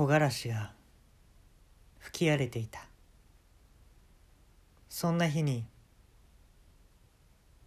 [0.00, 0.72] 木枯らしが
[1.98, 2.80] 吹き荒れていた。
[4.88, 5.66] そんな日に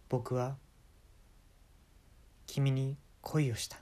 [0.08, 0.56] 僕は
[2.46, 3.78] 君に恋をした。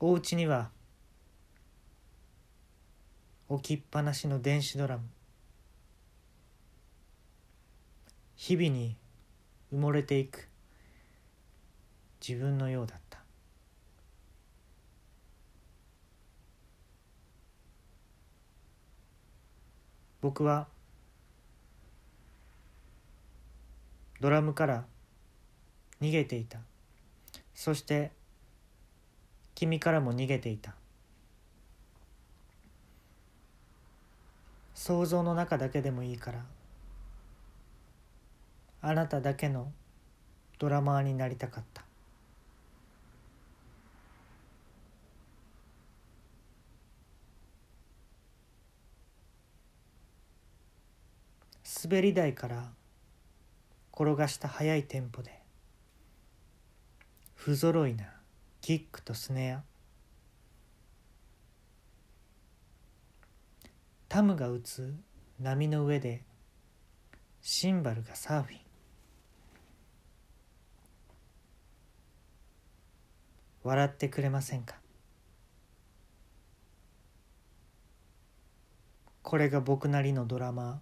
[0.00, 0.70] お家には
[3.48, 5.04] 置きっぱなしの電子ドラム
[8.36, 8.96] 日々に
[9.72, 10.47] 埋もれていく。
[12.26, 13.18] 自分のようだった。
[20.20, 20.66] 僕は
[24.20, 24.84] ドラムから
[26.00, 26.58] 逃げていた。
[27.54, 28.10] そして
[29.54, 30.74] 君からも逃げていた。
[34.74, 36.44] 想像の中だけでもいいから
[38.80, 39.72] あなただけの
[40.58, 41.87] ドラマーになりたかった。
[51.84, 52.72] 滑り台から
[53.92, 55.42] 転がした速いテンポで
[57.34, 58.06] 不揃いな
[58.60, 59.62] キックとスネア。
[64.08, 64.92] タムが打つ
[65.38, 66.24] 波の上で
[67.42, 68.60] シンバルがサーフィン。
[73.62, 74.76] 笑ってくれませんか？
[79.22, 80.80] これが僕なりのドラマ。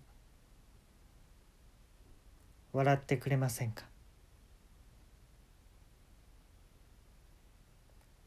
[2.76, 3.84] 笑ってくれませんか？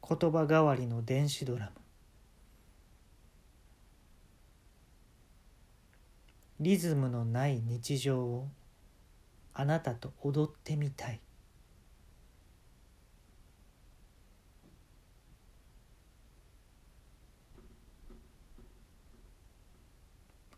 [0.01, 1.71] 言葉代わりの電子ドラム。
[6.59, 8.47] リズムのない日常を
[9.53, 11.21] あなたと踊ってみたい。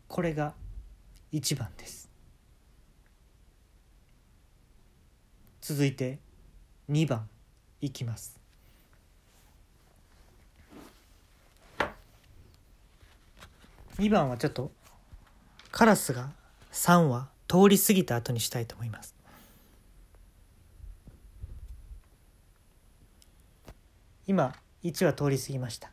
[0.08, 0.54] これが
[1.30, 2.11] 一番です。
[5.62, 6.18] 続いて
[6.90, 7.28] 2番
[7.80, 8.40] いきます。
[13.98, 14.72] 2番はちょっと
[15.70, 16.32] カラスが
[16.72, 19.14] 3羽通り過ぎた後にしたいと思います。
[24.26, 25.92] 今1羽通り過ぎました。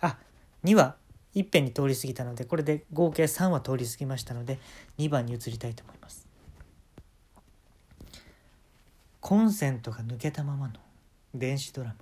[0.00, 0.16] あ
[0.64, 0.99] 2羽
[1.34, 4.58] いっぺんに通り過ぎたのでこれで合計3羽通り過ぎましたので
[4.98, 6.28] 2番に移りたいと思います。
[9.20, 10.74] コンセントが抜けたままの
[11.34, 11.96] 電子ドラム。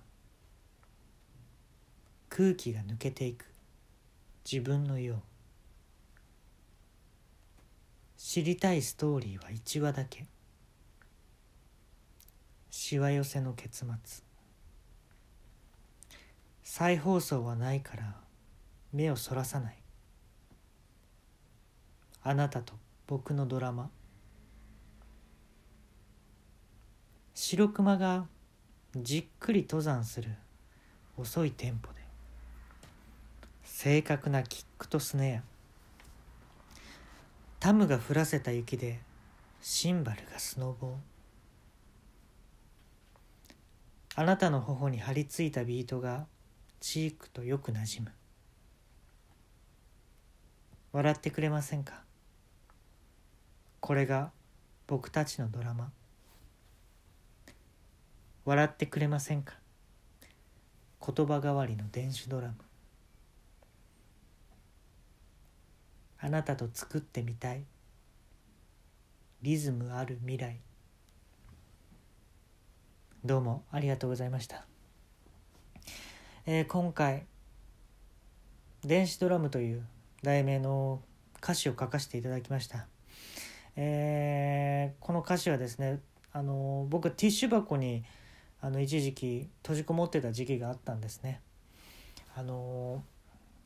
[2.31, 3.44] 空気が抜けていく。
[4.50, 5.21] 自分のよう
[8.16, 10.27] 知りたいストーリーは1話だけ。
[12.71, 14.25] しわ寄せの結末。
[16.62, 18.28] 再放送はないから
[18.93, 19.76] 目をそらさない。
[22.22, 22.75] あなたと
[23.06, 23.91] 僕のドラマ。
[27.34, 28.27] 白熊が
[28.97, 30.31] じっくり登山する。
[31.16, 32.00] 遅いテンポで。
[33.65, 35.43] 正確なキックとスネア。
[37.60, 39.00] タムが降らせた雪で。
[39.60, 40.94] シンバルがスノボー。
[44.15, 46.27] あなたの頬に張り付いたビートが
[46.81, 48.10] チークとよくなじむ。
[50.98, 52.03] 笑ってくれませんか？
[53.78, 54.32] これが
[54.88, 55.92] 僕たちのドラマ。
[58.44, 59.54] 笑ってくれませんか？
[61.06, 62.54] 言葉代わりの電子ドラム
[66.19, 67.62] あなたと作ってみたい。
[69.42, 70.59] リズムある未来。
[73.25, 74.65] どうもありがとうございました、
[76.47, 77.26] えー、今回
[78.82, 79.86] 「電子ドラム」という
[80.23, 81.01] 題名の
[81.43, 82.87] 歌詞を書かせていただきました、
[83.77, 86.01] えー、この歌詞はですね
[86.33, 88.04] あの僕ティッシュ箱に
[88.60, 91.41] あの一時期閉じこもってた時期があったんですね。
[92.34, 93.04] あの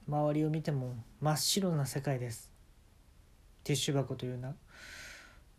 [0.07, 2.51] 周りを見ても真っ白な世界です。
[3.65, 4.55] ティッシュ箱というな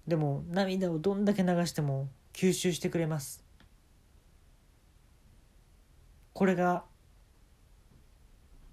[0.08, 3.44] でも涙をどんだけ流しても吸収してくれます。
[6.34, 6.84] これが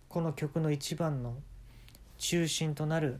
[0.08, 1.36] この曲の一番の
[2.20, 3.18] 中心となる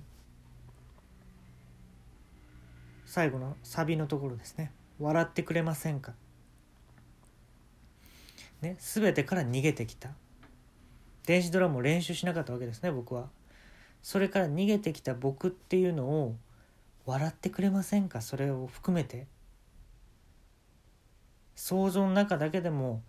[3.07, 6.13] 最後のサビのところですね「笑ってくれませんか?」
[8.61, 10.11] ね全てから逃げてきた。
[11.25, 13.31] 電子ドラムを練習しなかったわけですね僕は。
[14.03, 16.37] それから逃げてきた僕っていうのを
[17.07, 18.21] 笑ってくれませんか？
[18.21, 19.27] それを含めて。
[21.57, 23.03] 想像の中だけでも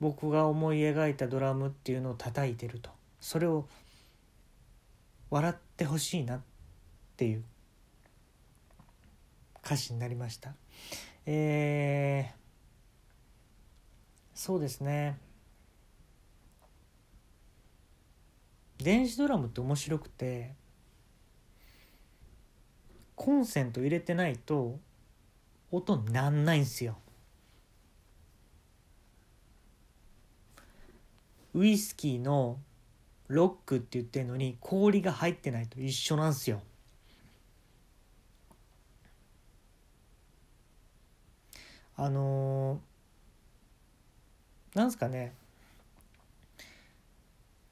[0.00, 2.90] 僕が思い描いたドラムっていうのを叩いてると。
[3.20, 3.68] それを
[5.30, 6.40] 笑ってほしいなっ
[7.16, 7.44] ていう
[9.64, 10.54] 歌詞になりました。
[11.26, 12.36] えー、
[14.34, 15.18] そうですね。
[18.78, 20.54] 電子ドラムって面白くて
[23.16, 24.78] コンセント入れてないと
[25.72, 26.96] 音になんないんすよ。
[31.54, 32.60] ウイスキーの
[33.28, 36.62] ロックって言ってるのに氷が入ってないと一緒なんすよ。
[41.96, 45.34] あのー、なんすかね。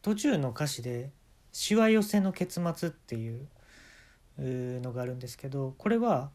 [0.03, 1.11] 途中の歌詞で
[1.53, 3.49] 「しわ寄せの結末」っていう
[4.39, 6.31] のがあるんですけどこれは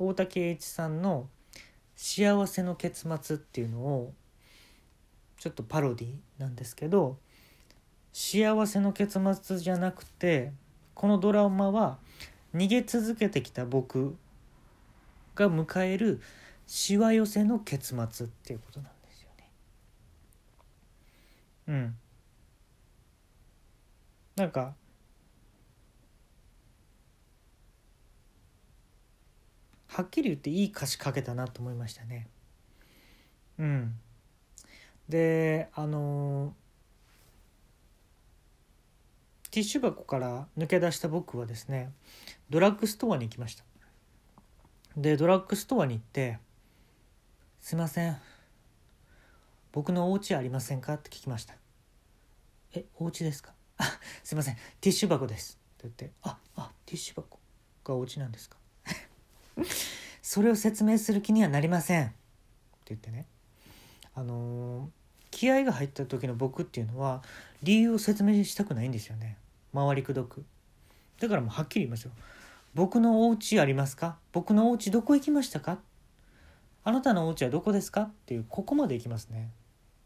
[0.00, 1.28] 大竹栄一さんの
[1.94, 4.14] 「幸せの結末」っていうのを
[5.38, 7.18] ちょっとパロディなんですけど
[8.12, 10.52] 幸せの結末じゃなくて
[10.94, 11.98] このドラマは
[12.54, 14.16] 逃げ続けてきた僕
[15.34, 16.20] が迎える
[16.66, 19.50] しわ寄せの結末っていうことなんですよね。
[21.68, 21.96] うん
[24.36, 24.74] なんか
[29.88, 32.28] はっきり言っていい歌詞書けたなと思いましたね。
[33.58, 33.94] うん、
[35.08, 36.54] であの
[39.52, 41.92] ティッシュ箱から抜け出した僕はですね
[42.50, 43.64] ドラッグストアに行きました。
[44.96, 46.38] でドラッグストアに行って
[47.60, 48.16] 「すいません
[49.72, 51.54] 僕のお家ありませんか?」って聞きました
[52.74, 53.54] 「えお家ですか？
[53.78, 53.84] あ
[54.24, 57.38] すいませんティッシュ箱です」って言って「ああティッシュ箱
[57.84, 58.56] がお家なんですか?
[60.22, 62.06] 」それを説明する気にはなりません。
[62.06, 62.14] って
[62.94, 63.26] 言ってね。
[64.14, 64.90] あのー、
[65.32, 67.22] 気合が入った時の僕っていうのは
[67.64, 69.36] 理由を説明したくないんですよね。
[69.74, 70.44] 回りくどく。
[71.18, 72.12] だからもうはっきり言いますよ。
[72.74, 74.18] 僕のお家ありますか？
[74.32, 75.78] 僕のお家どこ行きましたか？
[76.84, 78.02] あなたのお家はどこですか？
[78.02, 79.50] っていうここまで行きますね。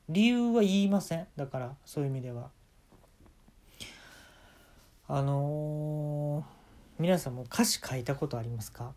[0.09, 1.27] 理由は言いません。
[1.37, 2.51] だからそういう意味では。
[5.09, 8.93] あのー、皆さんも歌詞書いたことありますか？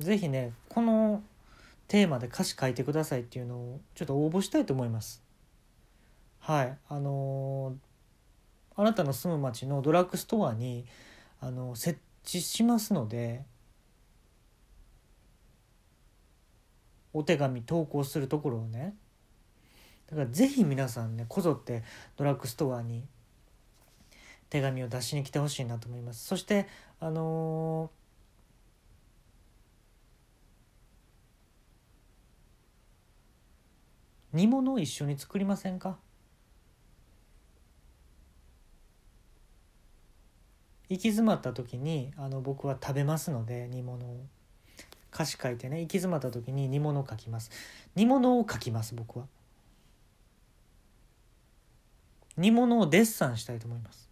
[0.00, 1.22] ぜひねこの
[1.88, 5.22] テーマで歌詞書いてくださいっていうのをちょっと応募したいと思います。
[6.40, 6.78] はい。
[6.88, 10.84] あのー、あなたの住む町のドラッグストアに
[11.40, 13.44] あの設置しますので
[17.12, 18.94] お手紙投稿するところをね。
[20.10, 21.82] だからぜひ皆さんねこぞって
[22.16, 23.04] ドラッグストアに
[24.50, 26.26] 手紙を出しに来てほしいなと思います。
[26.26, 26.66] そして
[27.00, 28.03] あのー、
[34.34, 35.96] 煮物を一緒に作りませんか？
[40.90, 44.26] 行き詰まった時にあの僕は食べますので煮物を。
[45.12, 47.52] 歌詞書いてね行き詰まった時に煮物を書きます。
[47.94, 49.26] 煮物を書きます僕は。
[52.36, 54.10] 煮物をデッサンしたいと思います。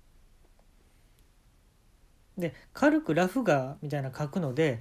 [2.38, 4.80] で軽くラフ画みたいな書くので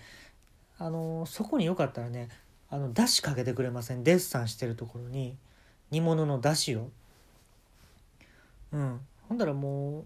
[0.77, 2.30] あのそこによかったらね
[2.74, 4.04] あのだしかけてくれません？
[4.04, 5.38] デッサンしてるところに
[5.92, 6.90] 煮物のだしを。
[8.72, 9.01] うん。
[9.28, 10.06] ほんだらもう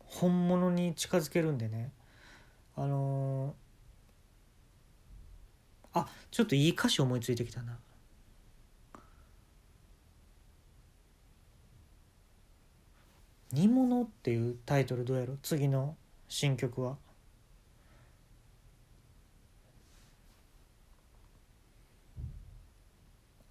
[0.00, 1.90] 本物に近づけるんでね。
[2.76, 7.78] あのー、あちょっといい歌詞思いついてきたな。
[13.50, 15.36] 煮物っていうタイトルどうやろ？
[15.42, 15.96] 次の
[16.28, 16.96] 新曲は。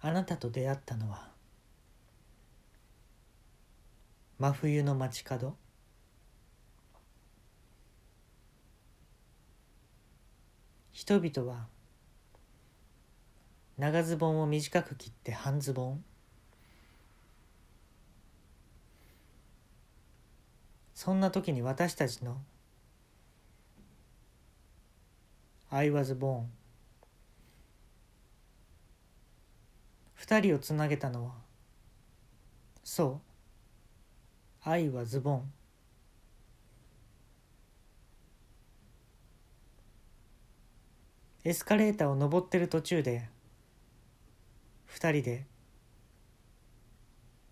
[0.04, 1.28] あなたと出会ったのは
[4.40, 5.54] 真冬の街角？
[10.90, 11.66] 人々は
[13.78, 16.04] 長ズボンを短く切って半ズボン？
[20.94, 22.38] そんな時に私たちの
[25.70, 26.46] I was born
[30.22, 31.32] 二人をつなげたのは。
[32.84, 33.20] そ
[34.64, 34.70] う。
[34.70, 35.52] 愛はズボン。
[41.42, 43.28] エスカレーターを登ってる途中で
[44.84, 45.44] 二人で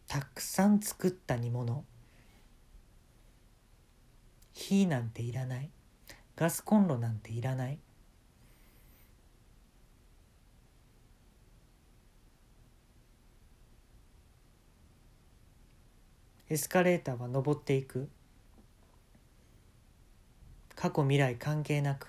[0.07, 1.85] たくさん作った煮物。
[4.53, 5.71] 火なんていらない。
[6.37, 7.81] ガスコンロなんていらない。
[16.51, 18.09] エスカレーターは登っていく。
[20.75, 22.09] 過去未来関係なく。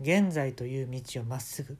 [0.00, 1.76] 現在という道をまっすぐ。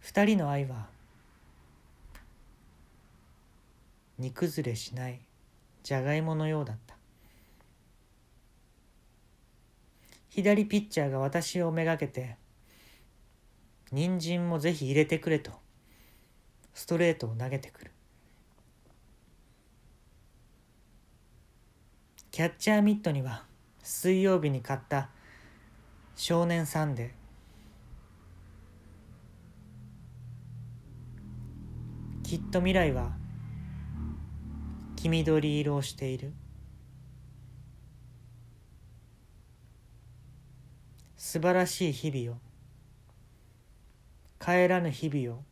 [0.00, 0.88] 二人の愛は
[4.18, 5.20] 煮崩れしない
[5.82, 6.94] じゃがいものようだった。
[10.28, 12.36] 左ピッチャーが私をめがけて
[13.92, 15.52] 人参もぜひ入れてくれと。
[16.78, 17.90] ストレートを投げてくる。
[22.30, 23.42] キャッチャーミットには
[23.82, 25.10] 水曜日に買った
[26.14, 33.10] 少年サンデーきっと未来は
[34.94, 36.32] 黄緑色をしている。
[41.16, 42.40] 素晴らしい日々を
[44.38, 45.47] 帰らぬ日々を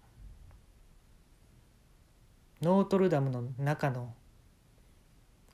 [2.63, 4.15] ノートルダムの中の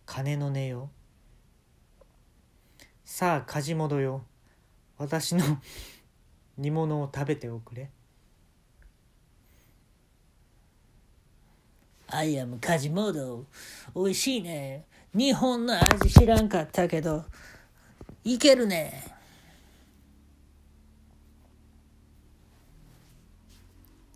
[0.07, 0.89] 鐘の音よ。
[3.05, 4.25] さあ梶本よ。
[4.99, 5.43] 私の
[6.57, 7.91] 煮物を食べておくれ。
[12.07, 13.47] アイアムカジモード
[13.95, 14.85] おいしいね。
[15.13, 17.25] 日本の味知らんかったけど。
[18.23, 19.13] いけるね。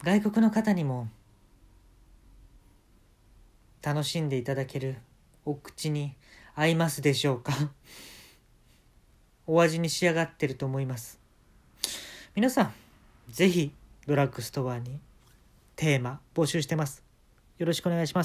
[0.05, 1.09] 外国の方にも
[3.87, 4.97] 楽しんでいただける
[5.45, 6.17] お口に
[6.57, 7.53] 合いますでしょうか？
[9.47, 11.21] お味に仕上がってると思います。
[12.35, 12.75] 皆さん
[13.29, 13.73] ぜひ
[14.09, 14.99] ドラッグストアに
[15.77, 17.05] テーマ募集してます。
[17.59, 18.25] よろしくお願いしま